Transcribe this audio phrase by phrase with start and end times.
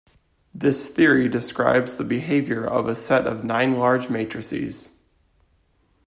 [0.51, 4.89] This theory describes the behavior of a set of nine large matrices.